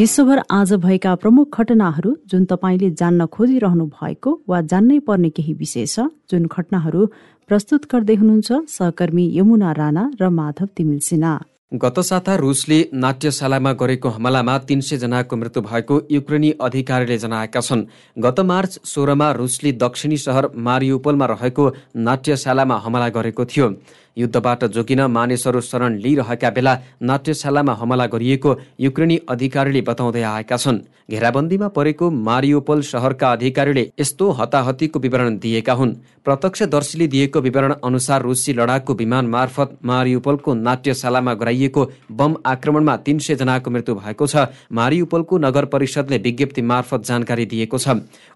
विश्वभर 0.00 0.40
आज 0.50 0.72
भएका 0.82 1.14
प्रमुख 1.14 1.56
घटनाहरू 1.60 2.10
जुन 2.30 2.44
तपाईँले 2.50 2.88
जान्न 3.00 3.24
खोजिरहनु 3.26 3.84
भएको 3.96 4.30
वा 4.48 4.60
जान्नै 4.70 4.98
पर्ने 5.08 5.30
केही 5.30 5.52
विषय 5.54 5.84
छ 5.86 6.06
जुन 6.30 6.46
घटनाहरू 6.48 7.06
प्रस्तुत 7.50 7.84
गर्दै 7.92 8.14
हुनुहुन्छ 8.14 8.60
सहकर्मी 8.76 9.24
यमुना 9.36 9.72
राणा 9.80 10.04
र 10.20 10.28
माधव 10.38 10.68
तिमिल 10.76 10.98
सिन्हा। 11.08 11.34
गत 11.82 12.00
साता 12.02 12.36
रुसले 12.36 12.78
नाट्यशालामा 12.94 13.72
गरेको 13.82 14.08
हमलामा 14.08 14.56
तीन 14.68 14.80
सय 14.80 14.96
जनाको 14.96 15.36
मृत्यु 15.36 15.62
भएको 15.62 16.00
युक्रेनी 16.10 16.50
अधिकारीले 16.60 17.18
जनाएका 17.18 17.60
छन्। 17.60 17.86
गत 18.16 18.40
मार्च 18.50 18.80
सोह्रमा 18.86 19.30
रुसले 19.32 19.72
दक्षिणी 19.84 20.16
सहर 20.16 20.50
मारियोपोलमा 20.66 21.26
रहेको 21.26 21.72
नाट्यशालामा 22.08 22.76
हमला 22.84 23.08
गरेको 23.18 23.44
थियो। 23.44 23.68
युद्धबाट 24.16 24.64
जोगिन 24.66 25.00
मानिसहरू 25.06 25.60
शरण 25.60 25.98
लिइरहेका 25.98 26.50
बेला 26.50 26.78
नाट्यशालामा 27.02 27.72
हमला 27.72 28.06
गरिएको 28.06 28.56
युक्रेनी 28.80 29.16
अधिकारीले 29.28 29.80
बताउँदै 29.80 30.22
आएका 30.22 30.56
छन्। 30.56 30.78
घेराबन्दीमा 31.10 31.68
परेको 31.68 32.10
मारियोपोल 32.10 32.80
सहरका 32.82 33.32
अधिकारीले 33.32 33.90
यस्तो 34.00 34.30
हताहतीको 34.30 34.98
विवरण 34.98 35.38
दिएका 35.38 35.72
हुन्। 35.72 35.94
प्रत्यक्षदर्शीले 36.24 37.06
दिएको 37.06 37.40
विवरण 37.40 37.74
अनुसार 37.84 38.22
रुसी 38.22 38.52
लडाकु 38.52 38.94
विमान 38.94 39.26
मार्फत 39.26 39.78
मारियोपोलको 39.84 40.54
नाट्यशालामा 40.54 41.34
गराइएको 41.34 41.90
बम 42.12 42.34
आक्रमणमा 42.46 42.96
तीन 42.96 43.18
सय 43.18 43.34
जनाको 43.34 43.70
मृत्यु 43.70 43.94
भएको 43.94 44.26
छ। 44.26 44.46
मारियोपोलको 44.72 45.38
नगर 45.38 45.64
परिषदले 45.64 46.18
विज्ञप्ति 46.18 46.62
मार्फत 46.62 47.04
जानकारी 47.04 47.46
दिएको 47.46 47.78
छ। 47.78 47.88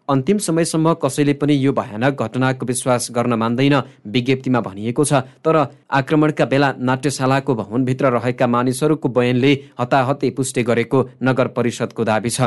अन्तिम 0.09 0.39
समयसम्म 0.39 0.95
कसैले 0.95 1.33
पनि 1.35 1.55
यो 1.57 1.73
भयानक 1.73 2.23
घटनाको 2.23 2.67
विश्वास 2.67 3.09
गर्न 3.13 3.35
मान्दैन 3.35 3.75
विज्ञप्तिमा 4.07 4.61
भनिएको 4.61 5.05
छ। 5.05 5.13
तर 5.45 5.64
आक्रमणका 5.91 6.45
बेला 6.45 6.73
नाट्यशालाको 6.79 7.55
भवनभित्र 7.55 8.11
रहेका 8.11 8.47
मानिसहरूको 8.47 9.09
बयानले 9.09 9.53
हताहतै 9.81 10.31
पुष्टि 10.31 10.63
गरेको 10.63 11.03
नगर 11.23 11.47
परिषदको 11.57 12.05
दावी 12.05 12.31
छ। 12.31 12.41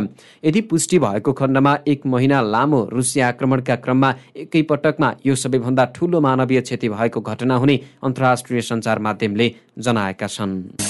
यदि 0.44 0.62
पुष्टि 0.70 1.00
भएको 1.00 1.34
खण्डमा 1.34 1.78
एक 1.88 2.06
महिना 2.06 2.42
लामो 2.44 2.84
रुसी 2.92 3.20
आक्रमणका 3.30 3.76
क्रममा 3.76 4.14
एकैपटकमा 4.36 5.14
यो 5.26 5.36
सबैभन्दा 5.36 5.86
ठूलो 5.96 6.22
मानवीय 6.22 6.62
क्षति 6.62 6.90
भएको 6.90 7.22
घटना 7.22 7.56
हुने 7.56 7.80
अन्तर्राष्ट्रिय 8.04 8.62
सञ्चार 8.62 9.00
माध्यमले 9.00 9.54
जनाएका 9.80 10.28
छन्। 10.28 10.87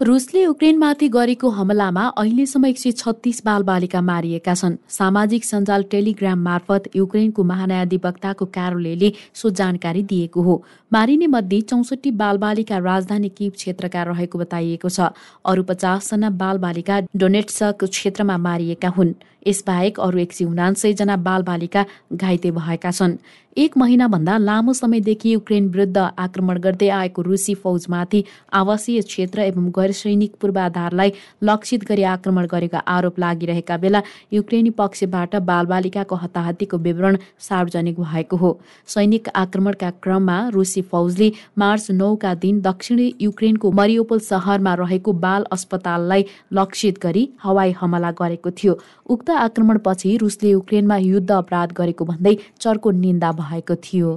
रुसले 0.00 0.42
युक्रेनमाथि 0.42 1.08
गरेको 1.08 1.48
हमलामा 1.48 2.04
अहिलेसम्म 2.18 2.66
एक 2.66 2.78
सय 2.78 2.92
छत्तिस 2.92 3.40
बालबालिका 3.46 4.00
मारिएका 4.02 4.54
छन्। 4.54 4.76
सामाजिक 4.90 5.44
सञ्जाल 5.44 5.82
टेलिग्राम 5.86 6.38
मार्फत 6.42 6.88
युक्रेनको 6.96 7.42
महान्यायाधिवक्ताको 7.44 8.44
कार्यालयले 8.56 9.12
सो 9.32 9.50
जानकारी 9.52 10.02
दिएको 10.02 10.42
हो। 10.42 10.54
मारिने 10.92 11.26
मध्ये 11.30 11.60
चौसठी 11.62 12.10
बालबालिका 12.10 12.78
राजधानी 12.80 13.28
किप 13.38 13.54
क्षेत्रका 13.54 14.02
रहेको 14.10 14.38
बताइएको 14.38 14.88
छ। 14.88 15.14
अरू 15.46 15.62
पचासजना 15.62 16.30
बालबालिका 16.42 17.00
डोनेट्सक 17.14 17.84
क्षेत्रमा 17.86 18.36
मारिएका 18.36 18.88
हुन्। 18.98 19.14
यसबाहेक 19.46 20.00
अरू 20.00 20.18
एक 20.18 20.32
सय 20.32 20.44
उनान्सयजना 20.44 21.16
बालबालिका 21.24 21.84
घाइते 22.14 22.50
भएका 22.50 22.90
छन्। 22.90 23.16
एक 23.56 23.76
महिनाभन्दा 23.78 24.36
लामो 24.38 24.72
समयदेखि 24.72 25.32
युक्रेन 25.32 25.68
विरुद्ध 25.70 25.96
आक्रमण 26.18 26.58
गर्दै 26.58 26.88
आएको 26.90 27.22
रुसी 27.22 27.54
फौजमाथि 27.54 28.22
आवासीय 28.52 29.00
क्षेत्र 29.02 29.40
एवं 29.40 29.68
गैर 29.70 29.92
सैनिक 29.92 30.32
पूर्वाधारलाई 30.40 31.12
लक्षित 31.42 31.84
गरी 31.88 32.02
आक्रमण 32.12 32.46
गरेको 32.46 32.78
आरोप 32.86 33.18
लागिरहेका 33.18 33.76
बेला 33.76 34.00
युक्रेनी 34.32 34.70
पक्षबाट 34.70 35.36
बालबालिकाको 35.50 36.14
हताहतीको 36.14 36.78
विवरण 36.78 37.18
सार्वजनिक 37.40 38.00
भएको 38.00 38.36
हो। 38.36 38.50
सैनिक 38.88 39.28
आक्रमणका 39.34 39.90
क्रममा 40.02 40.38
रुसी 40.48 40.82
फौजले 40.90 41.30
मार्च 41.58 41.90
नौका 41.92 42.34
दिन 42.42 42.60
दक्षिणी 42.60 43.12
युक्रेनको 43.20 43.70
मरियोपोल 43.72 44.18
सहरमा 44.30 44.74
रहेको 44.82 45.12
बाल 45.20 45.46
अस्पताललाई 45.52 46.24
लक्षित 46.52 46.98
गरी 47.02 47.28
हवाई 47.44 47.74
हमला 47.80 48.10
गरेको 48.18 48.50
थियो। 48.52 48.78
उक्त 49.06 49.30
आक्रमणपछि 49.36 50.16
रुसले 50.16 50.50
युक्रेनमा 50.50 50.96
युद्ध 50.98 51.30
अपराध 51.32 51.72
गरेको 51.72 52.04
भन्दै 52.04 52.36
चर्को 52.60 52.90
निन्दा 52.90 53.32
भएको 53.32 53.74
थियो। 53.76 54.16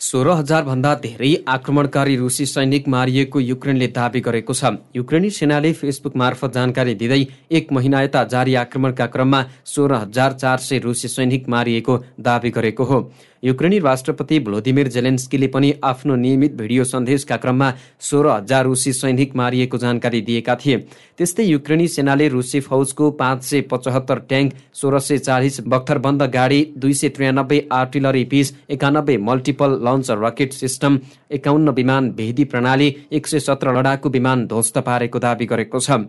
सोह्र 0.00 0.30
हजार 0.30 0.62
भन्दा 0.64 0.94
धेरै 1.02 1.28
आक्रमणकारी 1.48 2.16
रुसी 2.16 2.46
सैनिक 2.46 2.88
मारिएको 2.88 3.40
युक्रेनले 3.40 3.86
दावी 3.88 4.20
गरेको 4.20 4.52
छ। 4.52 4.72
युक्रेनी 4.96 5.30
सेनाले 5.30 5.72
फेसबुक 5.72 6.16
मार्फत 6.16 6.50
जानकारी 6.54 6.94
दिँदै 6.94 7.22
एक 7.52 7.72
महिना 7.72 8.02
यता 8.02 8.24
जारी 8.26 8.54
आक्रमणका 8.64 9.06
क्रममा 9.06 9.40
सोह्र 9.64 9.94
हजार 9.94 10.32
चार 10.34 10.58
सय 10.58 10.78
रुसी 10.78 11.08
सैनिक 11.08 11.48
मारिएको 11.48 11.98
दावी 12.20 12.50
गरेको 12.50 12.84
हो। 12.84 12.98
युक्रेनी 13.42 13.78
राष्ट्रपति 13.78 14.38
भ्लोदिमिर 14.40 14.88
जेलेन्स्कीले 14.88 15.46
पनि 15.48 15.72
आफ्नो 15.84 16.16
नियमित 16.16 16.54
भिडियो 16.54 16.84
सन्देशका 16.84 17.36
क्रममा 17.36 17.72
सोह्र 18.00 18.28
हजार 18.28 18.64
रुसी 18.64 18.92
सैनिक 18.92 19.36
मारिएको 19.36 19.78
जानकारी 19.78 20.20
दिएका 20.20 20.54
थिए। 20.56 20.76
त्यस्तै 21.18 21.44
युक्रेनी 21.44 21.86
सेनाले 21.88 22.28
रुसी 22.28 22.60
फौजको 22.60 23.10
पाँच 23.12 23.42
सय 23.44 23.60
पचहत्तर 23.70 24.18
ट्याङ्क 24.28 24.52
सोह्र 24.74 24.98
सय 25.00 25.18
चालिस 25.18 25.60
बख्तरबन्द 25.66 26.22
गाडी 26.34 26.60
दुई 26.76 26.92
सय 26.94 27.08
त्रियानब्बे 27.10 27.66
आर्टिलरी 27.72 28.24
पिस 28.24 28.52
एकानब्बे 28.70 29.16
मल्टिपल 29.20 29.78
लन्च 29.86 30.10
रकेट 30.20 30.52
सिस्टम 30.54 30.98
एकाउन्न 31.32 31.70
विमान 31.72 32.10
भेदी 32.12 32.44
प्रणाली 32.44 32.94
एक 33.12 33.26
सय 33.26 33.40
सत्र 33.40 33.78
लडाकु 33.78 34.08
विमान 34.10 34.46
ध्वस्त 34.46 34.78
पारेको 34.80 35.18
दावी 35.18 35.46
गरेको 35.46 35.80
छ। 35.80 36.00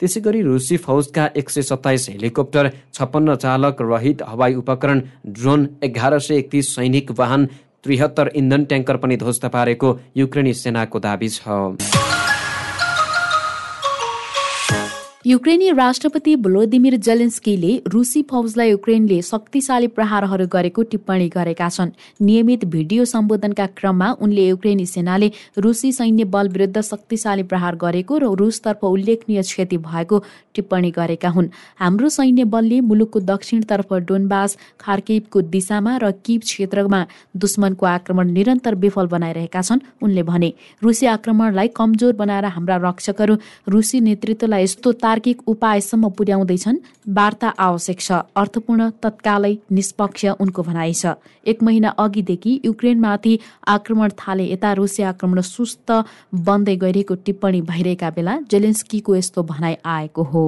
त्यसै 0.00 0.20
गरी 0.20 0.40
रुसी 0.42 0.76
फौजका 0.86 1.24
एक 1.40 1.50
सय 1.50 1.62
सत्ताइस 1.70 2.08
हेलिकप्टर 2.10 2.70
छप्पन्न 2.94 3.34
चालक 3.44 3.82
रहित 3.82 4.22
हवाई 4.28 4.54
उपकरण 4.62 5.02
ड्रोन 5.36 5.68
एघार 5.88 6.18
सय 6.18 6.38
एकतिस 6.38 6.74
सैनिक 6.74 7.10
वाहन 7.18 7.46
त्रिहत्तर 7.84 8.30
इन्धन 8.36 8.64
ट्याङ्कर 8.64 8.96
पनि 8.96 9.16
ध्वस्त 9.22 9.44
पारेको 9.54 9.98
युक्रेनी 10.16 10.54
सेनाको 10.62 10.98
दावी 11.06 11.28
छ। 11.28 12.03
युक्रेनी 15.26 15.70
राष्ट्रपति 15.70 16.34
भ्लोदिमिर 16.36 16.94
जेलेन्स्कीले 16.96 17.70
रुसी 17.88 18.22
फौजलाई 18.30 18.70
युक्रेनले 18.70 19.20
शक्तिशाली 19.22 19.86
प्रहारहरू 19.88 20.46
गरेको 20.52 20.82
टिप्पणी 20.84 21.28
गरेका 21.28 21.68
छन्। 21.68 21.90
नियमित 22.20 22.64
भिडियो 22.68 23.04
सम्बोधनका 23.04 23.66
क्रममा 23.72 24.10
उनले 24.20 24.46
युक्रेनी 24.48 24.86
सेनाले 24.86 25.30
रुसी 25.58 25.92
सैन्य 25.92 26.24
बल 26.28 26.48
विरुद्ध 26.48 26.80
शक्तिशाली 26.80 27.42
प्रहार 27.42 27.76
गरेको 27.76 28.18
र 28.18 28.34
रुसतर्फ 28.36 28.84
उल्लेखनीय 28.84 29.42
क्षति 29.42 29.76
भएको 29.78 30.18
टिप्पणी 30.54 30.90
गरेका 30.90 31.28
हुन्। 31.28 31.48
हाम्रो 31.78 32.08
सैन्य 32.10 32.44
बलले 32.44 32.80
मुलुकको 32.82 33.20
दक्षिणतर्फ 33.22 33.92
डोनबास 34.04 34.56
खार्किबको 34.80 35.40
दिशामा 35.56 35.96
र 36.04 36.12
किब 36.20 36.40
क्षेत्रमा 36.42 37.00
दुश्मनको 37.36 37.86
आक्रमण 37.86 38.30
निरन्तर 38.36 38.74
विफल 38.76 39.06
बनाइरहेका 39.16 39.62
छन् 39.62 39.80
उनले 40.02 40.22
भने। 40.22 40.52
रुसी 40.82 41.06
आक्रमणलाई 41.16 41.68
कमजोर 41.72 42.12
बनाएर 42.12 42.44
हाम्रा 42.52 42.76
रक्षकहरू 42.84 43.36
रुसी 43.68 44.00
नेतृत्वलाई 44.04 44.62
यस्तो 44.64 44.92
तार्किक 45.14 45.42
उपायसम्म 45.46 46.08
पुर्याउँदैछन्। 46.10 46.78
वार्ता 47.08 47.48
आवश्यक 47.48 48.00
छ। 48.00 48.12
अर्थपूर्ण 48.34 48.88
तत्कालै 48.98 49.52
निष्पक्ष 49.70 50.24
उनको 50.42 50.62
भनाइ 50.62 50.92
छ। 50.92 51.14
एक 51.46 51.62
महिना 51.62 51.88
अघिदेखि 51.94 52.52
युक्रेनमाथि 52.64 53.38
आक्रमण 53.68 54.10
थाले 54.18 54.50
यता 54.50 54.72
रुसी 54.74 55.02
आक्रमण 55.06 55.40
सुस्त 55.46 55.88
बन्दै 56.42 56.76
गइरहेको 56.82 57.14
टिप्पणी 57.22 57.60
भइरहेका 57.62 58.10
बेला 58.10 58.38
जेलेन्स्कीको 58.50 59.16
यस्तो 59.16 59.42
भनाइ 59.46 59.76
आएको 59.86 60.22
हो। 60.34 60.44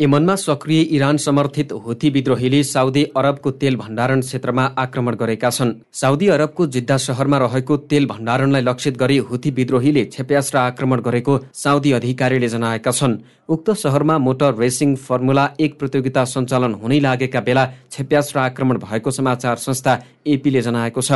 यमनमा 0.00 0.34
सक्रिय 0.36 0.80
इरान 0.96 1.16
समर्थित 1.16 1.72
हुथी 1.84 2.08
विद्रोहीले 2.10 2.62
साउदी 2.62 3.04
अरबको 3.16 3.50
तेल 3.50 3.76
भण्डारण 3.76 4.20
क्षेत्रमा 4.20 4.64
आक्रमण 4.78 5.14
गरेका 5.14 5.50
छन्। 5.50 5.72
साउदी 5.92 6.28
अरबको 6.28 6.66
जिद्दा 6.66 6.96
सहरमा 6.96 7.38
रहेको 7.38 7.76
तेल 7.88 8.06
भण्डारणलाई 8.06 8.62
लक्षित 8.62 8.96
गरी 8.96 9.16
हुथी 9.18 9.50
विद्रोहीले 9.50 10.04
क्षेप्यास्त्र 10.04 10.58
आक्रमण 10.58 11.00
गरेको 11.00 11.38
साउदी 11.54 11.92
अधिकारीले 11.92 12.48
जनाएका 12.48 12.90
छन्। 12.90 13.18
उक्त 13.48 13.70
सहरमा 13.72 14.16
मोटर 14.18 14.54
रेसिङ 14.54 14.94
फर्मुला 14.98 15.44
एक 15.60 15.78
प्रतियोगिता 15.78 16.22
सञ्चालन 16.26 16.72
हुनै 16.74 16.98
लागेका 17.00 17.40
बेला 17.40 17.64
छेप्यास 17.92 18.32
र 18.34 18.38
आक्रमण 18.40 18.78
भएको 18.78 19.10
समाचार 19.10 19.56
संस्था 19.56 19.92
एपीले 20.26 20.60
जनाएको 20.60 21.00
छ। 21.00 21.12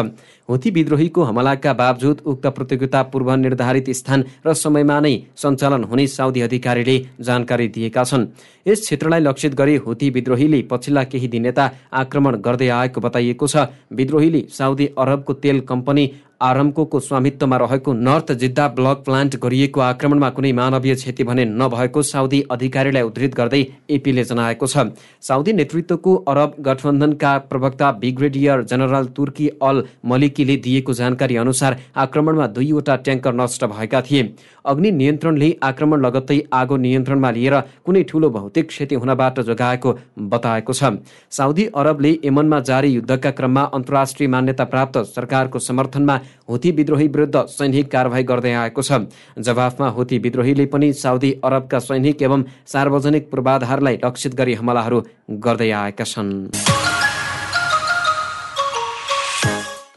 हुती 0.48 0.70
विद्रोहीको 0.70 1.22
हमलाका 1.22 1.72
बावजुद 1.72 2.22
उक्त 2.24 2.46
प्रतियोगिता 2.48 3.02
पूर्व 3.10 3.34
निर्धारित 3.36 3.90
स्थान 3.92 4.24
र 4.46 4.54
समयमा 4.54 5.00
नै 5.00 5.14
सञ्चालन 5.36 5.84
हुने 5.84 6.06
साउदी 6.06 6.40
अधिकारीले 6.40 6.96
जानकारी 7.20 7.68
दिएका 7.68 8.04
छन्। 8.04 8.26
यस 8.66 8.80
क्षेत्रलाई 8.80 9.20
लक्षित 9.20 9.54
गरी 9.54 9.76
हुती 9.82 10.10
विद्रोहीले 10.10 10.62
पछिल्ला 10.70 11.04
केही 11.10 11.28
दिन 11.28 11.46
यता 11.46 11.70
आक्रमण 11.92 12.36
गर्दै 12.38 12.68
आएको 12.70 13.00
बताइएको 13.00 13.46
छ। 13.46 13.66
विद्रोहीले 13.90 14.46
साउदी 14.48 14.86
अरबको 14.98 15.32
तेल 15.34 15.60
कम्पनी 15.66 16.04
आरम्को 16.40 16.98
स्वामित्वमा 17.00 17.56
रहेको 17.56 17.92
नर्थ 17.94 18.30
जिद्दा 18.40 18.66
ब्लक 18.76 19.02
प्लान्ट 19.04 19.36
गरिएको 19.36 19.80
आक्रमणमा 19.82 20.28
कुनै 20.30 20.52
मानवीय 20.52 20.94
क्षति 20.94 21.24
भने 21.24 21.44
नभएको 21.46 22.02
साउदी 22.02 22.40
अधिकारीलाई 22.50 23.02
उद्धृत 23.02 23.34
गर्दै 23.34 23.60
एपीले 23.90 24.24
जनाएको 24.24 24.66
छ। 24.66 24.84
साउदी 25.22 25.52
नेतृत्वको 25.52 26.14
अरब 26.26 26.54
गठबन्धनका 26.60 27.32
प्रवक्ता 27.50 27.90
ब्रिगेडियर 28.00 28.62
जनरल 28.64 29.06
तुर्की 29.16 29.48
अल 29.62 29.82
मलिकीले 30.04 30.56
दिएको 30.58 30.92
जानकारी 30.94 31.36
अनुसार 31.36 31.76
आक्रमणमा 31.96 32.46
दुईवटा 32.56 32.96
ट्याङ्कर 32.98 33.34
नष्ट 33.34 33.64
भएका 33.66 34.00
थिए। 34.02 34.22
अग्नि 34.64 34.90
नियन्त्रणले 34.92 35.50
आक्रमण 35.62 36.00
लगत्तै 36.00 36.40
आगो 36.54 36.76
नियन्त्रणमा 36.78 37.30
लिएर 37.30 37.58
कुनै 37.84 38.02
ठूलो 38.08 38.30
भौतिक 38.30 38.68
क्षति 38.68 38.94
हुनबाट 38.96 39.40
जोगाएको 39.42 39.94
बताएको 40.30 40.72
छ। 40.72 40.92
साउदी 41.30 41.68
अरबले 41.76 42.16
यमनमा 42.24 42.60
जारी 42.72 42.88
युद्धका 42.90 43.30
क्रममा 43.36 43.68
अन्तर्राष्ट्रिय 43.76 44.28
मान्यता 44.30 44.64
प्राप्त 44.72 44.98
सरकारको 45.10 45.58
समर्थनमा 45.60 46.20
हुती 46.48 46.70
विद्रोही 46.70 47.08
विरुद्ध 47.08 47.36
सैनिक 47.48 47.90
कारवाही 47.90 48.24
गर्दै 48.24 48.52
आएको 48.52 48.82
छ। 48.82 48.92
जवाफमा 49.38 49.88
हुती 49.88 50.18
विद्रोहीले 50.18 50.66
पनि 50.66 50.92
साउदी 50.92 51.30
अरबका 51.44 51.78
सैनिक 51.78 52.22
एवं 52.22 52.44
सार्वजनिक 52.66 53.30
पूर्वाधारलाई 53.30 53.98
लक्षित 54.04 54.34
गरी 54.34 54.54
हमलाहरू 54.54 55.02
गर्दै 55.30 55.70
आएका 55.70 56.04
छन्। 56.04 56.89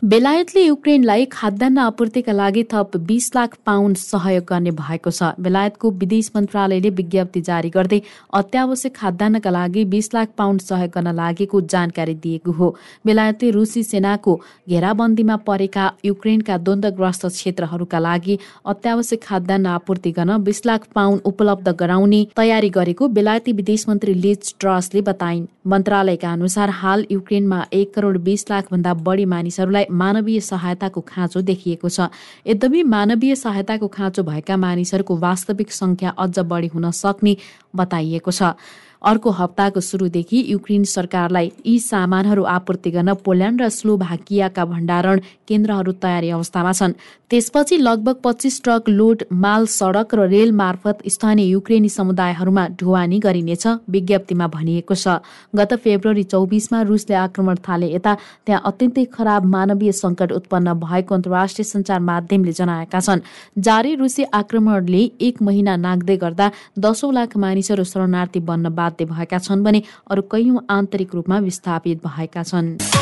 बेलायतले 0.04 0.62
युक्रेनलाई 0.62 1.26
खाद्यान्न 1.32 1.78
आपूर्तिका 1.80 2.32
लागि 2.32 2.64
थप 2.72 2.96
बीस 3.08 3.30
लाख 3.36 3.54
पाउन्ड 3.66 3.98
सहयोग 3.98 4.44
गर्ने 4.48 4.72
भएको 4.72 5.12
छ। 5.12 5.30
बेलायतको 5.40 5.92
विदेश 6.02 6.30
मन्त्रालयले 6.36 6.90
विज्ञप्ति 6.98 7.42
जारी 7.42 7.70
गर्दै 7.70 8.00
अत्यावश्यक 8.34 8.96
खाद्यान्नका 8.96 9.50
लागि 9.50 9.84
बीस 9.94 10.10
लाख 10.14 10.34
पाउन्ड 10.38 10.62
सहयोग 10.62 10.92
गर्न 10.92 11.14
लागेको 11.16 11.62
जानकारी 11.74 12.16
दिएको 12.26 12.52
हो। 12.52 12.68
बेलायतले 13.06 13.52
रुसी 13.52 13.84
सेनाको 13.84 14.34
घेराबन्दीमा 14.70 15.36
परेका 15.48 15.86
युक्रेनका 16.06 16.58
द्वन्द्वग्रस्त 16.60 17.26
क्षेत्रहरूका 17.30 18.00
लागि 18.00 18.38
अत्यावश्यक 18.66 19.24
खाद्यान्न 19.24 19.72
आपूर्ति 19.78 20.12
गर्न 20.12 20.38
बीस 20.44 20.62
लाख 20.66 20.92
पाउन्ड 20.96 21.22
उपलब्ध 21.26 21.76
गराउने 21.80 22.22
तयारी 22.36 22.70
गरेको 22.76 23.08
बेलायती 23.16 23.54
विदेश 23.54 23.88
मन्त्री 23.90 24.14
लिज 24.20 24.54
ट्रसले 24.60 25.02
बताइन्। 25.04 25.48
मन्त्रालयका 25.68 26.34
अनुसार 26.34 26.70
हाल 26.76 27.06
युक्रेनमा 27.12 27.64
एक 27.74 27.94
करोड 27.96 28.18
बीस 28.24 28.46
लाख 28.50 28.72
भन्दा 28.72 28.94
बढी 29.06 29.26
मानिसहरूलाई 29.32 29.86
मानवीय 29.94 30.40
सहायताको 30.42 31.02
खाँचो 31.02 31.42
देखिएको 31.42 31.90
छ। 31.90 32.10
यद्यपि 32.48 32.84
मानवीय 32.84 33.36
सहायताको 33.36 33.88
खाँचो 33.88 34.24
भएका 34.24 34.58
मानिसहरूको 34.58 35.18
वास्तविक 35.18 35.72
संख्या 35.72 36.10
अझ 36.18 36.40
बढी 36.40 36.68
हुन 36.68 36.92
सक्ने 36.92 37.36
बताइएको 37.76 38.32
छ। 38.32 38.58
अर्को 39.04 39.30
हप्ताको 39.32 39.80
सुरुदेखि 39.82 40.44
युक्रेन 40.48 40.84
सरकारलाई 40.88 41.52
यी 41.66 41.80
सामानहरू 41.82 42.44
आपूर्ति 42.50 42.92
गर्न 42.92 43.14
पोल्यान्ड 43.26 43.62
र 43.62 43.70
स्लोभाकियाका 43.70 44.66
भण्डारण 44.66 45.20
केन्द्रहरू 45.48 45.92
तयारी 46.04 46.30
अवस्थामा 46.30 46.72
छन्। 46.74 46.94
त्यसपछि 47.30 47.78
लगभग 47.78 48.16
पच्चिस 48.24 48.62
ट्रक 48.64 48.90
लोड 48.90 49.24
माल 49.34 49.66
सडक 49.68 50.14
र 50.16 50.28
रेल 50.30 50.52
मार्फत 50.54 50.98
स्थानीय 51.10 51.48
युक्रेनी 51.48 51.90
समुदायहरूमा 51.90 52.66
ढुवानी 52.80 53.20
गरिनेछ 53.20 53.68
विज्ञप्तिमा 53.90 54.48
भनिएको 54.48 54.96
छ। 54.96 55.18
गत 55.56 55.74
फेब्रुअरी 55.84 56.24
चौबिसमा 56.24 56.82
रुसले 56.84 57.16
आक्रमण 57.18 57.58
थाले 57.68 57.88
यता 57.94 58.14
त्यहाँ 58.46 58.62
अत्यन्तै 58.66 59.06
खराब 59.16 59.46
मानवीय 59.46 59.92
सङ्कट 59.94 60.32
उत्पन्न 60.32 60.74
भएको 60.80 61.16
अन्तर्राष्ट्रिय 61.16 61.66
सञ्चार 61.66 62.00
माध्यमले 62.02 62.54
जनाएका 62.54 63.00
छन्। 63.00 63.26
जारी 63.60 63.96
रुसी 63.96 64.24
आक्रमणले 64.32 65.04
एक 65.20 65.42
महिना 65.42 65.76
नाग्दै 65.78 66.18
गर्दा 66.24 66.52
दसौँ 66.80 67.14
लाख 67.14 67.38
मानिसहरू 67.38 67.84
शरणार्थी 67.84 68.40
बन्न 68.40 68.70
बाध्य 68.70 68.93
भएका 69.02 69.38
छन् 69.38 69.64
भने 69.64 69.82
अरू 70.12 70.22
कैयौं 70.22 70.60
आन्तरिक 70.70 71.16
रूपमा 71.16 71.40
विस्थापित 71.40 71.98
भएका 72.08 72.44
छन्। 72.44 72.93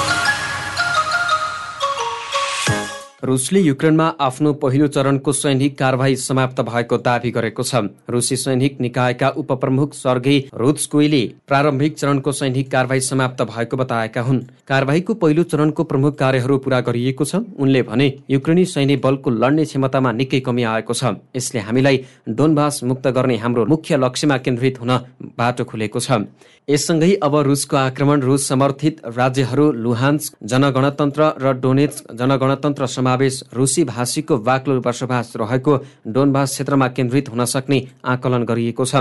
रुसले 3.23 3.59
युक्रेनमा 3.59 4.05
आफ्नो 4.19 4.51
पहिलो 4.53 4.87
चरणको 4.87 5.31
सैनिक 5.31 5.77
कारवाही 5.77 6.15
समाप्त 6.17 6.61
भएको 6.61 6.97
दावी 6.97 7.31
गरेको 7.31 7.63
छ। 7.63 7.93
रुसी 8.09 8.35
सैनिक 8.35 8.79
निकायका 8.81 9.29
उपप्रमुख 9.37 9.93
सर्गे 9.93 10.37
रुत्सकोइले 10.53 11.21
प्रारम्भिक 11.47 11.97
चरणको 11.97 12.31
सैनिक 12.31 12.71
कारवाही 12.71 13.01
समाप्त 13.01 13.41
भएको 13.43 13.77
बताएका 13.77 14.21
हुन्। 14.21 14.39
कारवाहीको 14.67 15.13
पहिलो 15.13 15.43
चरणको 15.43 15.83
प्रमुख 15.83 16.17
कार्यहरू 16.17 16.57
पूरा 16.57 16.79
गरिएको 16.81 17.25
छ। 17.25 17.45
उनले 17.61 17.81
भने 17.83 18.07
युक्रेनी 18.29 18.65
सैनिक 18.65 19.01
बलको 19.01 19.29
लड्ने 19.29 19.65
क्षमतामा 19.65 20.11
निकै 20.11 20.39
कमी 20.41 20.63
आएको 20.65 20.93
छ। 20.93 21.21
यसले 21.37 21.59
हामीलाई 21.61 22.03
डोनबास 22.27 22.83
मुक्त 22.83 23.07
गर्ने 23.07 23.37
हाम्रो 23.37 23.65
मुख्य 23.65 23.97
लक्ष्यमा 23.97 24.37
केन्द्रित 24.39 24.81
हुन 24.81 24.97
बाटो 25.37 25.63
खुलेको 25.63 25.99
छ। 25.99 26.25
यससँगै 26.69 27.13
अब 27.23 27.35
रुसको 27.45 27.77
आक्रमण 27.77 28.21
रुस 28.21 28.47
समर्थित 28.47 28.99
राज्यहरू 29.17 29.71
लुहान्स 29.73 30.31
जनगणतन्त्र 30.45 31.29
र 31.41 31.53
डोनेट्स 31.57 32.03
जनगणतन्त्र 32.13 32.85
समावेश 32.87 33.41
रुसी 33.53 33.83
भाषीको 33.83 34.37
बाक्लो 34.39 34.79
बसोबास 34.79 35.33
रहेको 35.37 35.77
डोनबास 36.07 36.49
क्षेत्रमा 36.49 36.87
केन्द्रित 36.87 37.29
हुन 37.29 37.45
सक्ने 37.45 37.79
आकलन 38.05 38.43
गरिएको 38.45 38.85
छ। 38.85 38.95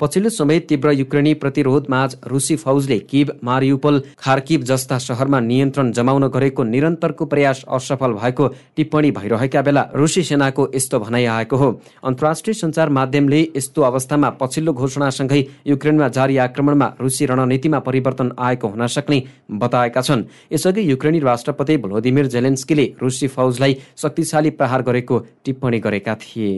पछिल्लो 0.00 0.30
समय 0.30 0.58
तीव्र 0.60 0.90
युक्रेनी 0.92 1.34
प्रतिरोधमाझ 1.34 2.10
रुसी 2.26 2.56
फौजले 2.56 2.98
किब 3.10 3.30
मारियुपल 3.44 4.00
खार्किब 4.18 4.62
जस्ता 4.64 4.98
सहरमा 4.98 5.40
नियन्त्रण 5.40 5.92
जमाउन 5.92 6.26
गरेको 6.28 6.62
निरन्तरको 6.64 7.24
प्रयास 7.26 7.64
असफल 7.68 8.12
भएको 8.16 8.48
टिप्पणी 8.76 9.10
भइरहेका 9.10 9.62
बेला 9.62 9.86
रुसी 9.94 10.22
सेनाको 10.22 10.68
यस्तो 10.74 10.98
भनाइ 10.98 11.24
आएको 11.36 11.56
हो। 11.56 11.70
अन्तर्राष्ट्रिय 12.02 12.54
सञ्चार 12.54 12.88
माध्यमले 12.88 13.40
यस्तो 13.56 13.82
अवस्थामा 13.82 14.30
पछिल्लो 14.40 14.72
घोषणासँगै 14.72 15.44
युक्रेनमा 15.66 16.08
जारी 16.08 16.36
आक्रमणमा 16.48 16.92
रुसी 17.00 17.26
रणनीतिमा 17.26 17.78
परिवर्तन 17.78 18.32
आएको 18.38 18.68
हुन 18.68 18.86
सक्ने 18.86 19.22
बताएका 19.52 20.00
छन्। 20.00 20.24
यसअघि 20.52 20.90
युक्रेनी 20.90 21.18
राष्ट्रपति 21.20 21.76
भ्लोदिमिर 21.76 22.26
जेलेन्स्कीले 22.26 22.86
रुसी 23.02 23.28
फौजलाई 23.28 23.76
शक्तिशाली 23.96 24.50
प्रहार 24.50 24.82
गरेको 24.82 25.18
टिप्पणी 25.44 25.78
गरेका 25.80 26.14
थिए। 26.16 26.52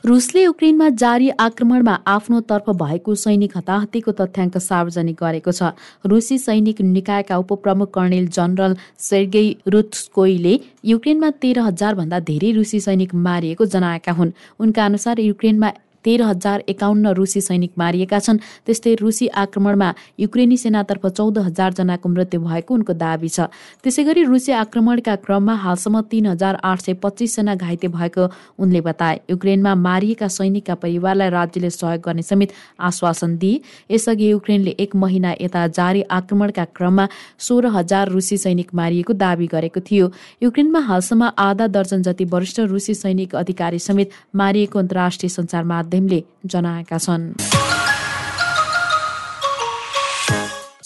रुसले 0.00 0.42
युक्रेनमा 0.42 0.88
जारी 0.90 1.28
आक्रमणमा 1.38 1.94
आफ्नो 2.08 2.40
तर्फ 2.48 2.70
भएको 2.72 3.14
सैनिक 3.14 3.56
हताहतीको 3.56 4.12
तथ्याङ्क 4.12 4.56
सार्वजनिक 4.58 5.16
गरेको 5.20 5.52
छ। 5.52 5.76
रुसी 6.06 6.38
सैनिक 6.38 6.80
निकायका 6.80 7.36
उपप्रमुख 7.36 7.90
कर्णेल 7.94 8.26
जनरल 8.28 8.76
सेर्गेई 8.98 9.48
रुत्स्कोईले 9.68 10.54
युक्रेनमा 10.84 11.30
तेह्र 11.30 11.60
हजार 11.60 11.94
भन्दा 11.94 12.18
धेरै 12.26 12.52
रुसी 12.52 12.80
सैनिक 12.80 13.14
मारिएको 13.14 13.66
जनाएका 13.66 14.12
हुन्। 14.12 14.32
उनका 14.58 14.84
अनुसार 14.84 15.20
युक्रेनमा 15.20 15.70
तेह्र 16.04 16.22
हजार 16.24 16.62
एकाउन्न 16.68 17.06
रुसी 17.14 17.40
सैनिक 17.40 17.72
मारिएका 17.78 18.18
छन्। 18.18 18.38
त्यस्तै 18.66 18.94
रुसी 19.00 19.26
आक्रमणमा 19.36 19.88
युक्रेनी 20.20 20.56
सेनातर्फ 20.56 21.06
चौध 21.08 21.38
हजारजनाको 21.40 22.08
मृत्यु 22.08 22.40
भएको 22.40 22.74
उनको 22.74 22.92
दावी 22.94 23.28
छ। 23.28 23.40
त्यसै 23.84 24.04
गरी 24.04 24.22
रुसी 24.24 24.52
आक्रमणका 24.54 25.14
क्रममा 25.24 25.54
हालसम्म 25.54 26.00
तीन 26.10 26.26
हजार 26.26 26.54
आठ 26.64 26.80
सय 26.80 26.94
पच्चिसजना 27.02 27.54
घाइते 27.54 27.88
भएको 27.88 28.28
उनले 28.58 28.80
बताए। 28.80 29.20
युक्रेनमा 29.30 29.74
मारिएका 29.76 30.28
सैनिकका 30.30 30.74
परिवारलाई 30.74 31.30
राज्यले 31.30 31.70
सहयोग 31.70 32.00
गर्ने 32.00 32.22
समेत 32.22 32.50
आश्वासन 32.80 33.36
दिए। 33.36 33.60
यसअघि 33.90 34.30
युक्रेनले 34.30 34.70
एक 34.80 34.96
महिना 34.96 35.34
यता 35.40 35.66
जारी 35.68 36.02
आक्रमणका 36.10 36.64
क्रममा 36.76 37.08
सोह्र 37.38 37.66
हजार 37.76 38.08
रुसी 38.10 38.36
सैनिक 38.36 38.74
मारिएको 38.74 39.12
दावी 39.14 39.46
गरेको 39.46 39.80
थियो। 39.80 40.10
युक्रेनमा 40.42 40.80
हालसम्म 40.80 41.30
आधा 41.38 41.66
दर्जन 41.66 42.02
जति 42.02 42.24
वरिष्ठ 42.26 42.60
रुसी 42.70 42.94
सैनिक 42.94 43.34
अधिकारी 43.36 43.78
समेत 43.80 44.10
मारिएको 44.36 44.78
अन्तर्राष्ट्रिय 44.78 45.30
सञ्चार 45.30 45.64
माध्यमले 45.90 46.22
जनाएका 46.46 46.98
छन्। 46.98 47.22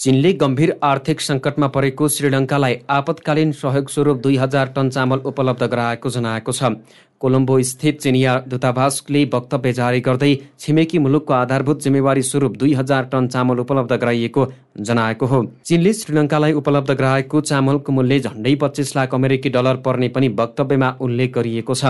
चीनले 0.01 0.31
गम्भीर 0.33 0.71
आर्थिक 0.83 1.21
सङ्कटमा 1.21 1.67
परेको 1.75 2.07
श्रीलङ्कालाई 2.09 2.75
आपतकालीन 2.89 3.51
सहयोग 3.53 3.89
स्वरूप 3.89 4.17
दुई 4.25 4.35
हजार 4.37 4.67
टन 4.75 4.89
चामल 4.89 5.19
उपलब्ध 5.29 5.63
गराएको 5.63 6.09
जनाएको 6.09 6.51
छ। 6.51 6.73
कोलम्बो 7.21 7.61
स्थित 7.63 8.01
चिनिया 8.01 8.33
दूतावासले 8.47 9.23
वक्तव्य 9.33 9.71
जारी 9.73 9.99
गर्दै 10.01 10.33
छिमेकी 10.59 10.97
मुलुकको 10.99 11.33
आधारभूत 11.33 11.81
जिम्मेवारी 11.81 12.21
स्वरूप 12.21 12.57
दुई 12.57 12.73
हजार 12.73 13.03
टन 13.11 13.27
चामल 13.27 13.59
उपलब्ध 13.59 13.93
गराइएको 13.93 14.45
जनाएको 14.79 15.25
हो। 15.25 15.39
चीनले 15.65 15.91
श्रीलङ्कालाई 15.93 16.53
उपलब्ध 16.53 16.91
गराएको 16.91 17.41
चामलको 17.41 17.91
मूल्य 17.91 18.19
झण्डै 18.19 18.55
पच्चिस 18.55 18.95
लाख 18.95 19.13
अमेरिकी 19.15 19.49
डलर 19.49 19.75
पर्ने 19.85 20.07
पनि 20.09 20.27
वक्तव्यमा 20.39 20.89
उल्लेख 21.01 21.31
गरिएको 21.33 21.73
छ। 21.73 21.85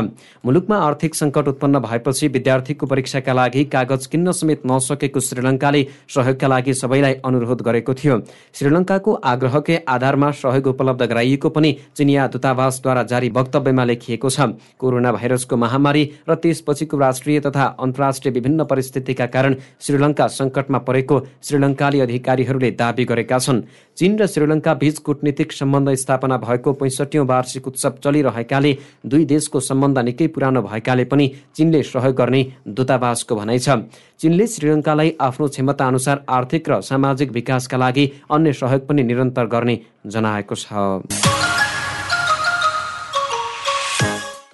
मुलुकमा 0.46 0.78
आर्थिक 0.80 1.16
सङ्कट 1.16 1.48
उत्पन्न 1.48 1.80
भएपछि 1.80 2.28
विद्यार्थीको 2.28 2.86
परीक्षाका 2.86 3.34
लागि 3.34 3.64
कागज 3.74 4.06
किन्न 4.06 4.32
समेत 4.32 4.62
नसकेको 4.66 5.20
श्रीलङ्काले 5.20 5.82
सहयोगका 6.08 6.48
लागि 6.48 6.74
सबैलाई 6.76 7.14
अनुरोध 7.26 7.62
गरेको 7.62 7.94
थियो। 7.96 8.20
श्रीलङ्काको 8.54 9.12
आग्रहकै 9.26 9.78
आधारमा 9.90 10.32
सहयोग 10.38 10.68
उपलब्ध 10.68 11.02
गराइएको 11.06 11.50
पनि 11.50 11.76
चिनिया 11.98 12.28
दूतावासद्वारा 12.30 13.04
जारी 13.04 13.30
वक्तव्यमा 13.34 13.84
लेखिएको 13.84 14.30
छ। 14.30 14.54
कोरोना 14.78 15.12
भाइरसको 15.16 15.56
महामारी 15.58 16.04
र 16.30 16.36
त्यसपछिको 16.36 16.98
राष्ट्रिय 16.98 17.40
तथा 17.40 17.66
अन्तर्राष्ट्रिय 17.80 18.34
विभिन्न 18.34 18.64
परिस्थितिका 18.66 19.26
कारण 19.36 19.56
श्रीलङ्का 19.82 20.28
सङ्कटमा 20.30 20.80
परेको 20.88 21.20
श्रीलङ्काली 21.42 22.00
अधिकारीहरूले 22.00 22.72
दावी 22.74 23.06
गरेका 23.06 23.40
छन्। 23.40 23.62
चीन 23.98 24.18
र 24.20 24.28
श्रीलङ्का 24.28 24.74
बीच 24.76 24.98
कूटनीतिक 25.00 25.52
सम्बन्ध 25.54 25.94
स्थापना 25.96 26.38
भएको 26.38 26.74
पैँसठौँ 26.74 27.26
वार्षिक 27.26 27.68
उत्सव 27.68 27.94
चलिरहेकाले 28.04 28.72
दुई 29.06 29.26
देशको 29.26 29.60
सम्बन्ध 29.62 29.98
निकै 30.00 30.28
पुरानो 30.36 30.62
भएकाले 30.62 31.06
पनि 31.06 31.32
चीनले 31.56 31.84
सहयोग 31.86 32.16
गर्ने 32.16 32.42
दूतावासको 32.68 33.36
भनाइ 33.36 33.60
छ। 33.60 33.70
चीनले 34.20 34.48
श्रीलङ्कालाई 34.48 35.16
आफ्नो 35.22 35.48
क्षमता 35.48 35.88
अनुसार 35.88 36.24
आर्थिक 36.30 36.70
र 36.70 36.82
सामाजिक 36.82 37.32
विकासका 37.32 37.78
लागि 37.78 38.06
अन्य 38.32 38.54
सहयोग 38.54 38.88
पनि 38.88 39.04
निरन्तर 39.04 39.46
गर्ने 39.48 39.80
जनाएको 40.08 40.56
छ। 40.56 41.45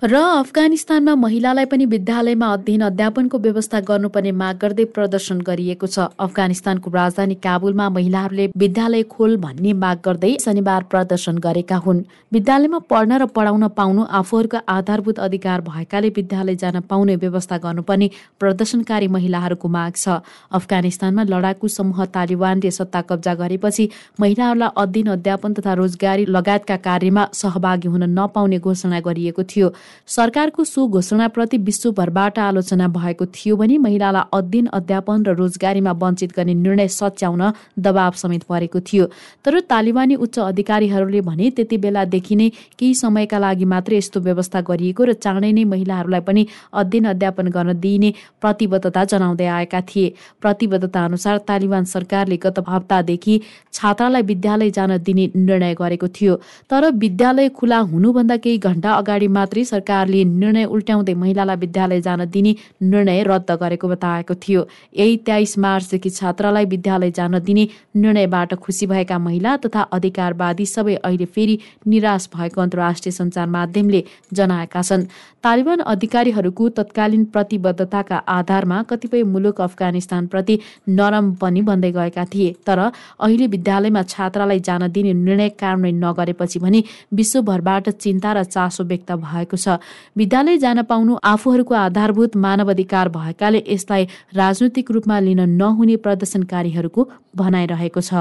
र 0.01 0.15
अफगानिस्तानमा 0.17 1.13
महिलालाई 1.15 1.65
पनि 1.71 1.85
विद्यालयमा 1.85 2.47
अध्ययन 2.53 2.81
अध्यापनको 2.81 3.37
व्यवस्था 3.37 3.79
गर्नुपर्ने 3.79 4.31
माग 4.33 4.55
गर्दै 4.57 4.85
प्रदर्शन 4.93 5.41
गरिएको 5.45 5.87
छ। 5.87 6.05
अफगानिस्तानको 6.17 6.89
राजधानी 6.89 7.35
काबुलमा 7.37 7.89
महिलाहरूले 7.89 8.47
विद्यालय 8.57 9.03
खोल 9.05 9.37
भन्ने 9.37 9.73
माग 9.77 9.97
गर्दै 10.05 10.31
शनिबार 10.41 10.83
प्रदर्शन 10.89 11.37
गरेका 11.37 11.77
हुन्। 11.85 11.99
विद्यालयमा 12.33 12.79
पढ्न 12.89 13.19
र 13.21 13.25
पढाउन 13.29 13.67
पाउनु 13.77 14.05
आफूहरूको 14.21 14.63
आधारभूत 14.67 15.19
अधिकार 15.19 15.61
भएकाले 15.69 16.09
विद्यालय 16.17 16.55
जान 16.55 16.79
पाउने 16.89 17.15
व्यवस्था 17.21 17.57
गर्नुपर्ने 17.59 18.09
प्रदर्शनकारी 18.41 19.07
महिलाहरूको 19.07 19.67
माग 19.69 19.93
छ। 19.95 20.17
अफगानिस्तानमा 20.51 21.23
लडाकु 21.29 21.67
समूह 21.67 22.05
तालिबानले 22.09 22.71
सत्ता 22.71 23.01
कब्जा 23.05 23.33
गरेपछि 23.37 23.89
महिलाहरूलाई 24.17 24.73
अध्ययन 24.77 25.13
अध्यापन 25.13 25.53
तथा 25.53 25.77
रोजगारी 25.77 26.25
लगायतका 26.25 26.81
कार्यमा 26.89 27.29
सहभागी 27.35 27.87
हुन 27.87 28.09
नपाउने 28.17 28.59
घोषणा 28.59 28.99
गरिएको 29.05 29.43
थियो। 29.45 29.73
सरकारको 30.07 30.63
सो 30.63 30.87
घोषणाप्रति 30.87 31.57
विश्वभरबाट 31.59 32.39
आलोचना 32.39 32.87
भएको 32.89 33.25
थियो 33.27 33.55
भने 33.55 33.77
महिलालाई 33.77 34.29
अध्ययन 34.33 34.65
अध्यापन 34.73 35.23
र 35.23 35.35
रोजगारीमा 35.35 35.91
वञ्चित 36.01 36.31
गर्ने 36.37 36.53
निर्णय 36.55 36.87
सच्याउन 36.89 37.41
दबाव 37.79 38.11
समेत 38.15 38.43
परेको 38.43 38.79
थियो। 38.81 39.05
तर 39.45 39.59
तालिबानी 39.69 40.15
उच्च 40.15 40.39
अधिकारीहरूले 40.41 41.21
भने 41.21 41.49
त्यति 41.51 41.77
बेलादेखि 41.77 42.35
नै 42.35 42.49
केही 42.79 42.93
समयका 42.95 43.39
लागि 43.39 43.65
मात्रै 43.65 43.97
यस्तो 43.97 44.19
व्यवस्था 44.19 44.61
गरिएको 44.61 45.03
र 45.03 45.13
चाँडै 45.15 45.51
नै 45.51 45.63
महिलाहरूलाई 45.65 46.21
पनि 46.21 46.45
अध्ययन 46.73 47.05
अध्यापन 47.07 47.47
गर्न 47.49 47.79
दिइने 47.79 48.13
प्रतिबद्धता 48.41 49.03
जनाउँदै 49.05 49.47
आएका 49.47 49.81
थिए। 49.81 50.13
प्रतिबद्धता 50.41 51.05
अनुसार 51.05 51.37
तालिबान 51.47 51.83
सरकारले 51.85 52.37
गत 52.37 52.59
हप्तादेखि 52.67 53.39
छात्रालाई 53.73 54.21
विद्यालय 54.21 54.69
जान 54.71 54.97
दिने 54.97 55.25
निर्णय 55.35 55.73
गरेको 55.73 56.07
थियो। 56.09 56.35
तर 56.69 56.89
विद्यालय 56.95 57.49
खुला 57.49 57.79
हुनुभन्दा 57.91 58.35
केही 58.37 58.57
घण्टा 58.59 58.91
अगाडि 58.93 59.27
मात्रै 59.27 59.63
सरकारले 59.81 60.23
निर्णय 60.23 60.65
उल्ट्याउँदै 60.67 61.13
महिलालाई 61.15 61.57
विद्यालय 61.57 62.01
जान 62.01 62.25
दिने 62.29 62.55
निर्णय 62.83 63.23
रद्द 63.23 63.51
गरेको 63.61 63.87
बताएको 63.87 64.33
थियो। 64.37 64.61
यही 64.93 65.17
तेइस 65.25 65.57
मार्चदेखि 65.57 66.09
छात्रालाई 66.11 66.65
विद्यालय 66.65 67.11
जान 67.11 67.39
दिने 67.41 67.67
निर्णयबाट 67.95 68.53
खुसी 68.55 68.85
भएका 68.87 69.17
महिला 69.17 69.55
तथा 69.57 69.81
अधिकारवादी 69.91 70.65
सबै 70.65 70.95
अहिले 70.97 71.25
फेरि 71.25 71.57
निराश 71.87 72.29
भएको 72.35 72.61
अन्तर्राष्ट्रिय 72.61 73.11
सञ्चार 73.11 73.47
माध्यमले 73.47 74.03
जनाएका 74.33 74.81
छन्। 74.81 75.05
तालिबान 75.43 75.79
अधिकारीहरूको 75.87 76.69
तत्कालीन 76.77 77.23
प्रतिबद्धताका 77.33 78.17
आधारमा 78.29 78.81
कतिपय 78.83 79.23
मुलुक 79.25 79.61
अफगानिस्तानप्रति 79.61 80.59
नरम 80.89 81.33
पनि 81.41 81.61
बन्दै 81.61 81.91
गएका 81.91 82.25
थिए 82.29 82.53
तर 82.67 82.79
अहिले 82.79 83.47
विद्यालयमा 83.47 84.03
छात्रालाई 84.05 84.59
जान 84.61 84.87
दिने 84.91 85.13
निर्णय 85.15 85.49
कार्यान्वयन 85.57 86.05
नगरेपछि 86.05 86.59
भने 86.59 86.83
विश्वभरबाट 87.13 87.89
चिन्ता 87.97 88.33
र 88.33 88.43
चासो 88.45 88.83
व्यक्त 88.83 89.11
भएको 89.13 89.57
छ। 89.57 89.70
विद्यालय 90.17 90.57
जान 90.57 90.81
पाउनु 90.83 91.17
आफूहरूको 91.23 91.73
आधारभूत 91.75 92.35
मानव 92.37 92.69
अधिकार 92.69 93.09
भएकाले 93.09 93.63
यसलाई 93.67 94.03
राजनैतिक 94.35 94.91
रूपमा 94.91 95.19
लिन 95.19 95.41
नहुने 95.51 95.95
प्रदर्शनकारीहरूको 95.97 97.09
भनाइरहेको 97.35 98.01
छ। 98.01 98.13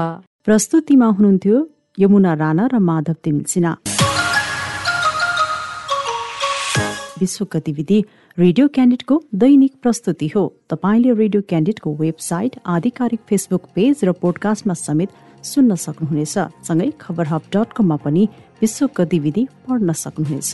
प्रस्तुतिमा 0.45 1.07
हुनुहुन्थ्यो 1.07 1.57
यमुना 1.97 2.33
राणा 2.33 2.67
र 2.73 2.79
माधव 2.81 3.15
तिमिल 3.23 3.45
विश्व 7.21 7.45
गतिविधि 7.53 7.97
रेडियो 8.37 8.67
क्यान्डिडको 8.67 9.15
दैनिक 9.35 9.73
प्रस्तुति 9.81 10.27
हो। 10.27 10.43
तपाईँले 10.69 11.13
रेडियो 11.13 11.41
क्यान्डिडको 11.49 11.89
वेबसाइट 11.95 12.55
आधिकारिक 12.65 13.19
फेसबुक 13.29 13.63
पेज 13.75 13.99
र 14.03 14.11
पोडकास्टमा 14.17 14.73
समेत 14.73 15.09
सुन्न 15.43 15.75
सक्नुहुनेछ। 15.75 16.65
सँगै 16.67 16.89
खबर 17.01 17.25
हब 17.27 17.41
डट 17.53 17.73
कममा 17.77 17.97
पनि 18.01 18.23
विश्व 18.61 18.89
गतिविधि 18.97 19.43
पढ्न 19.69 19.93
सक्नुहुनेछ। 19.93 20.53